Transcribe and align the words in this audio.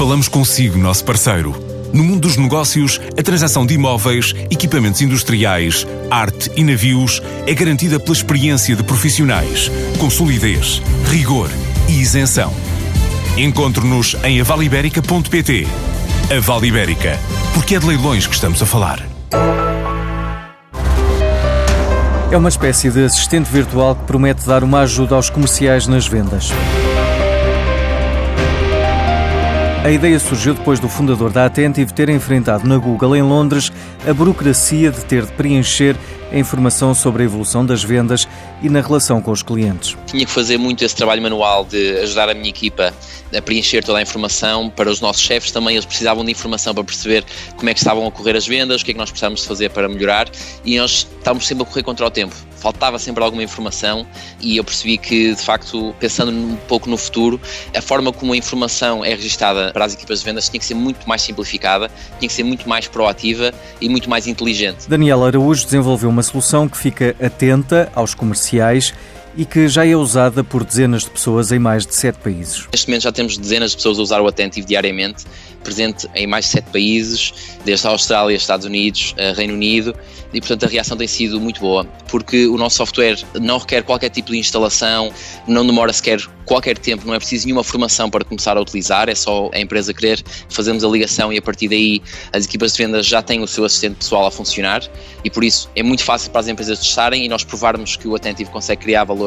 Falamos 0.00 0.28
consigo, 0.28 0.78
nosso 0.78 1.04
parceiro. 1.04 1.54
No 1.92 2.02
mundo 2.02 2.20
dos 2.20 2.38
negócios, 2.38 2.98
a 3.18 3.22
transação 3.22 3.66
de 3.66 3.74
imóveis, 3.74 4.34
equipamentos 4.50 5.02
industriais, 5.02 5.86
arte 6.10 6.50
e 6.56 6.64
navios 6.64 7.20
é 7.46 7.52
garantida 7.52 8.00
pela 8.00 8.16
experiência 8.16 8.74
de 8.74 8.82
profissionais, 8.82 9.70
com 9.98 10.08
solidez, 10.08 10.80
rigor 11.10 11.50
e 11.86 12.00
isenção. 12.00 12.50
Encontre-nos 13.36 14.16
em 14.24 14.40
avaliberica.pt. 14.40 15.68
A 16.34 16.40
Vale 16.40 16.68
Ibérica, 16.68 17.18
porque 17.52 17.74
é 17.74 17.78
de 17.78 17.86
leilões 17.86 18.26
que 18.26 18.34
estamos 18.34 18.62
a 18.62 18.64
falar. 18.64 19.06
É 22.32 22.36
uma 22.38 22.48
espécie 22.48 22.90
de 22.90 23.04
assistente 23.04 23.50
virtual 23.50 23.94
que 23.94 24.04
promete 24.04 24.46
dar 24.46 24.64
uma 24.64 24.80
ajuda 24.80 25.16
aos 25.16 25.28
comerciais 25.28 25.86
nas 25.86 26.06
vendas. 26.06 26.50
A 29.82 29.90
ideia 29.90 30.20
surgiu 30.20 30.52
depois 30.52 30.78
do 30.78 30.90
fundador 30.90 31.32
da 31.32 31.46
Attentive 31.46 31.94
ter 31.94 32.10
enfrentado 32.10 32.68
na 32.68 32.76
Google 32.76 33.16
em 33.16 33.22
Londres 33.22 33.72
a 34.06 34.12
burocracia 34.12 34.90
de 34.90 35.02
ter 35.06 35.24
de 35.24 35.32
preencher 35.32 35.96
a 36.32 36.38
informação 36.38 36.94
sobre 36.94 37.22
a 37.22 37.26
evolução 37.26 37.64
das 37.64 37.82
vendas 37.82 38.28
e 38.62 38.68
na 38.68 38.80
relação 38.80 39.20
com 39.20 39.30
os 39.30 39.42
clientes. 39.42 39.96
Tinha 40.06 40.24
que 40.24 40.30
fazer 40.30 40.58
muito 40.58 40.84
esse 40.84 40.94
trabalho 40.94 41.22
manual 41.22 41.64
de 41.64 41.98
ajudar 41.98 42.28
a 42.28 42.34
minha 42.34 42.48
equipa 42.48 42.94
a 43.36 43.42
preencher 43.42 43.84
toda 43.84 43.98
a 43.98 44.02
informação 44.02 44.68
para 44.68 44.90
os 44.90 45.00
nossos 45.00 45.22
chefes 45.22 45.50
também 45.50 45.74
eles 45.74 45.84
precisavam 45.84 46.24
de 46.24 46.32
informação 46.32 46.74
para 46.74 46.82
perceber 46.82 47.24
como 47.56 47.70
é 47.70 47.74
que 47.74 47.78
estavam 47.78 48.06
a 48.06 48.10
correr 48.10 48.36
as 48.36 48.46
vendas, 48.46 48.82
o 48.82 48.84
que 48.84 48.90
é 48.90 48.94
que 48.94 48.98
nós 48.98 49.10
precisávamos 49.10 49.44
fazer 49.44 49.70
para 49.70 49.88
melhorar 49.88 50.28
e 50.64 50.78
nós 50.78 51.06
estávamos 51.18 51.46
sempre 51.46 51.62
a 51.62 51.66
correr 51.66 51.82
contra 51.82 52.06
o 52.06 52.10
tempo 52.10 52.34
faltava 52.60 52.98
sempre 52.98 53.24
alguma 53.24 53.42
informação 53.42 54.06
e 54.40 54.58
eu 54.58 54.64
percebi 54.64 54.98
que, 54.98 55.34
de 55.34 55.42
facto, 55.42 55.94
pensando 55.98 56.30
um 56.30 56.56
pouco 56.68 56.88
no 56.88 56.96
futuro, 56.96 57.40
a 57.74 57.80
forma 57.80 58.12
como 58.12 58.32
a 58.32 58.36
informação 58.36 59.04
é 59.04 59.10
registada 59.10 59.72
para 59.72 59.84
as 59.84 59.94
equipas 59.94 60.20
de 60.20 60.26
vendas 60.26 60.48
tinha 60.48 60.60
que 60.60 60.66
ser 60.66 60.74
muito 60.74 61.08
mais 61.08 61.22
simplificada, 61.22 61.90
tinha 62.18 62.28
que 62.28 62.32
ser 62.34 62.44
muito 62.44 62.68
mais 62.68 62.86
proativa 62.86 63.52
e 63.80 63.88
muito 63.88 64.08
mais 64.08 64.26
inteligente. 64.26 64.88
Daniel 64.88 65.24
Araújo 65.24 65.64
desenvolveu 65.64 66.10
uma 66.10 66.19
solução 66.22 66.68
que 66.68 66.76
fica 66.76 67.14
atenta 67.20 67.90
aos 67.94 68.14
comerciais 68.14 68.92
e 69.36 69.44
que 69.44 69.68
já 69.68 69.86
é 69.86 69.94
usada 69.94 70.42
por 70.42 70.64
dezenas 70.64 71.04
de 71.04 71.10
pessoas 71.10 71.52
em 71.52 71.58
mais 71.58 71.86
de 71.86 71.94
sete 71.94 72.18
países. 72.18 72.66
Neste 72.72 72.88
momento 72.88 73.02
já 73.02 73.12
temos 73.12 73.38
dezenas 73.38 73.70
de 73.70 73.76
pessoas 73.76 73.98
a 73.98 74.02
usar 74.02 74.20
o 74.20 74.26
Attentive 74.26 74.66
diariamente, 74.66 75.24
presente 75.62 76.08
em 76.14 76.26
mais 76.26 76.46
de 76.46 76.52
sete 76.52 76.70
países, 76.70 77.32
desde 77.64 77.86
a 77.86 77.90
Austrália, 77.90 78.34
Estados 78.34 78.66
Unidos, 78.66 79.14
Reino 79.36 79.54
Unido, 79.54 79.94
e 80.32 80.40
portanto 80.40 80.64
a 80.64 80.68
reação 80.68 80.96
tem 80.96 81.06
sido 81.06 81.40
muito 81.40 81.60
boa, 81.60 81.84
porque 82.08 82.46
o 82.46 82.56
nosso 82.56 82.76
software 82.76 83.18
não 83.40 83.58
requer 83.58 83.82
qualquer 83.82 84.10
tipo 84.10 84.30
de 84.30 84.38
instalação, 84.38 85.12
não 85.46 85.66
demora 85.66 85.92
sequer 85.92 86.20
qualquer 86.46 86.78
tempo, 86.78 87.06
não 87.06 87.14
é 87.14 87.18
preciso 87.18 87.46
nenhuma 87.46 87.62
formação 87.62 88.10
para 88.10 88.24
começar 88.24 88.56
a 88.56 88.60
utilizar, 88.60 89.08
é 89.08 89.14
só 89.14 89.50
a 89.52 89.60
empresa 89.60 89.94
querer, 89.94 90.22
fazemos 90.48 90.82
a 90.82 90.88
ligação 90.88 91.32
e 91.32 91.38
a 91.38 91.42
partir 91.42 91.68
daí 91.68 92.02
as 92.32 92.44
equipas 92.44 92.72
de 92.72 92.82
vendas 92.82 93.06
já 93.06 93.22
têm 93.22 93.40
o 93.40 93.46
seu 93.46 93.64
assistente 93.64 93.96
pessoal 93.96 94.26
a 94.26 94.30
funcionar 94.30 94.82
e 95.22 95.30
por 95.30 95.44
isso 95.44 95.70
é 95.76 95.82
muito 95.82 96.02
fácil 96.02 96.30
para 96.30 96.40
as 96.40 96.48
empresas 96.48 96.78
testarem 96.78 97.24
e 97.24 97.28
nós 97.28 97.44
provarmos 97.44 97.96
que 97.96 98.08
o 98.08 98.14
Attentive 98.16 98.50
consegue 98.50 98.82
criar 98.82 99.04
valor 99.04 99.19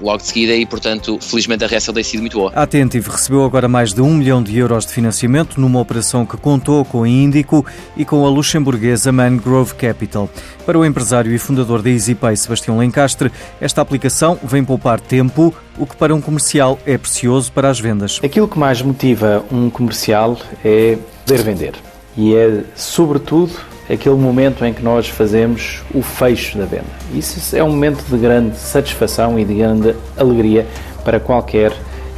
logo 0.00 0.18
de 0.18 0.26
seguida 0.26 0.54
e 0.54 0.66
portanto 0.66 1.18
felizmente 1.20 1.64
a 1.64 1.66
reação 1.66 1.92
tem 1.94 2.02
sido 2.02 2.20
muito 2.20 2.38
boa. 2.38 2.52
A 2.54 2.62
Attentive 2.62 3.10
recebeu 3.10 3.44
agora 3.44 3.68
mais 3.68 3.92
de 3.92 4.00
um 4.00 4.14
milhão 4.14 4.42
de 4.42 4.56
euros 4.58 4.86
de 4.86 4.92
financiamento 4.92 5.60
numa 5.60 5.80
operação 5.80 6.24
que 6.24 6.36
contou 6.36 6.84
com 6.84 7.02
a 7.02 7.08
Índico 7.08 7.64
e 7.96 8.04
com 8.04 8.24
a 8.24 8.28
luxemburguesa 8.28 9.12
Mangrove 9.12 9.74
Capital. 9.74 10.28
Para 10.64 10.78
o 10.78 10.84
empresário 10.84 11.34
e 11.34 11.38
fundador 11.38 11.82
da 11.82 11.90
EasyPay, 11.90 12.36
Sebastião 12.36 12.78
Lencastre, 12.78 13.32
esta 13.60 13.80
aplicação 13.80 14.38
vem 14.42 14.64
poupar 14.64 15.00
tempo, 15.00 15.54
o 15.78 15.86
que 15.86 15.96
para 15.96 16.14
um 16.14 16.20
comercial 16.20 16.78
é 16.84 16.98
precioso 16.98 17.50
para 17.52 17.70
as 17.70 17.80
vendas. 17.80 18.20
Aquilo 18.22 18.48
que 18.48 18.58
mais 18.58 18.82
motiva 18.82 19.44
um 19.50 19.70
comercial 19.70 20.38
é 20.64 20.98
poder 21.24 21.42
vender. 21.42 21.74
E 22.16 22.34
é, 22.34 22.64
sobretudo, 22.74 23.52
aquele 23.90 24.16
momento 24.16 24.64
em 24.64 24.72
que 24.72 24.82
nós 24.82 25.08
fazemos 25.08 25.82
o 25.94 26.02
fecho 26.02 26.58
da 26.58 26.64
venda. 26.64 26.84
Isso 27.14 27.56
é 27.56 27.64
um 27.64 27.70
momento 27.70 28.04
de 28.04 28.18
grande 28.18 28.56
satisfação 28.58 29.38
e 29.38 29.44
de 29.44 29.54
grande 29.54 29.94
alegria 30.16 30.66
para 31.04 31.18
qualquer 31.18 31.72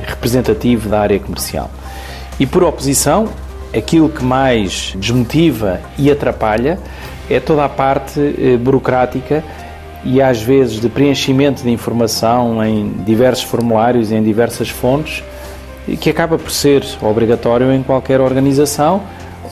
representativo 0.04 0.88
da 0.88 1.00
área 1.00 1.18
comercial. 1.18 1.70
E 2.38 2.46
por 2.46 2.64
oposição, 2.64 3.28
aquilo 3.76 4.08
que 4.08 4.24
mais 4.24 4.94
desmotiva 4.96 5.80
e 5.96 6.10
atrapalha 6.10 6.78
é 7.28 7.38
toda 7.38 7.64
a 7.64 7.68
parte 7.68 8.18
eh, 8.18 8.56
burocrática 8.56 9.44
e 10.04 10.20
às 10.20 10.40
vezes 10.40 10.80
de 10.80 10.88
preenchimento 10.88 11.62
de 11.62 11.70
informação 11.70 12.64
em 12.64 12.90
diversos 13.04 13.44
formulários, 13.44 14.10
em 14.10 14.22
diversas 14.22 14.68
fontes, 14.70 15.22
que 16.00 16.10
acaba 16.10 16.38
por 16.38 16.50
ser 16.50 16.84
obrigatório 17.02 17.72
em 17.72 17.82
qualquer 17.82 18.20
organização, 18.20 19.02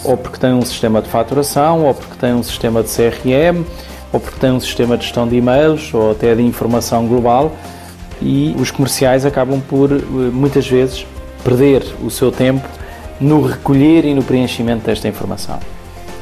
ou 0.04 0.16
porque 0.16 0.38
tem 0.38 0.52
um 0.52 0.62
sistema 0.62 1.02
de 1.02 1.08
faturação, 1.08 1.84
ou 1.84 1.94
porque 1.94 2.16
tem 2.16 2.34
um 2.34 2.42
sistema 2.42 2.82
de 2.82 2.88
CRM, 2.90 3.64
ou 4.12 4.20
porque 4.20 4.38
tem 4.38 4.50
um 4.50 4.60
sistema 4.60 4.96
de 4.96 5.04
gestão 5.04 5.26
de 5.28 5.36
e-mails, 5.36 5.92
ou 5.92 6.12
até 6.12 6.34
de 6.34 6.42
informação 6.42 7.06
global, 7.06 7.52
e 8.20 8.54
os 8.58 8.70
comerciais 8.70 9.24
acabam 9.24 9.60
por 9.60 9.92
eh, 9.92 9.96
muitas 10.32 10.66
vezes 10.66 11.06
perder 11.44 11.84
o 12.02 12.10
seu 12.10 12.32
tempo 12.32 12.66
no 13.20 13.42
recolher 13.42 14.04
e 14.04 14.14
no 14.14 14.22
preenchimento 14.22 14.86
desta 14.86 15.08
informação. 15.08 15.58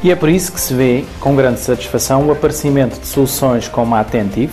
E 0.03 0.11
é 0.11 0.17
por 0.17 0.29
isso 0.29 0.53
que 0.53 0.61
se 0.61 0.75
vê 0.75 1.05
com 1.21 1.35
grande 1.35 1.61
satisfação 1.61 2.27
o 2.27 2.33
aparecimento 2.33 3.01
de 3.01 3.07
soluções 3.07 3.67
como 3.67 3.95
a 3.95 4.01
Attentive, 4.01 4.53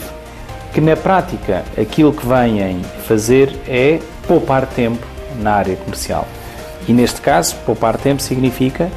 que 0.74 0.82
na 0.82 0.96
prática 0.96 1.64
aquilo 1.78 2.14
que 2.14 2.26
vêm 2.26 2.82
fazer 3.06 3.54
é 3.68 4.00
poupar 4.28 4.66
tempo 4.66 5.06
na 5.40 5.54
área 5.54 5.76
comercial. 5.76 6.28
E 6.88 6.94
neste 6.94 7.22
caso, 7.22 7.56
poupar 7.66 7.98
tempo 7.98 8.22
significa 8.22 8.90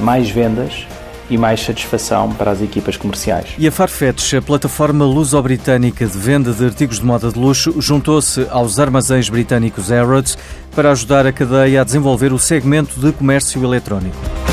mais 0.00 0.30
vendas 0.30 0.86
e 1.30 1.38
mais 1.38 1.60
satisfação 1.60 2.32
para 2.32 2.50
as 2.50 2.60
equipas 2.60 2.96
comerciais. 2.96 3.50
E 3.56 3.66
a 3.66 3.72
Farfetch, 3.72 4.34
a 4.34 4.42
plataforma 4.42 5.04
luso-britânica 5.04 6.04
de 6.04 6.18
venda 6.18 6.52
de 6.52 6.64
artigos 6.64 6.98
de 6.98 7.04
moda 7.04 7.30
de 7.30 7.38
luxo, 7.38 7.80
juntou-se 7.80 8.46
aos 8.50 8.80
armazéns 8.80 9.28
britânicos 9.28 9.90
Harrods 9.90 10.36
para 10.74 10.90
ajudar 10.90 11.26
a 11.26 11.32
cadeia 11.32 11.80
a 11.80 11.84
desenvolver 11.84 12.32
o 12.32 12.38
segmento 12.38 12.98
de 12.98 13.12
comércio 13.12 13.62
eletrónico. 13.62 14.49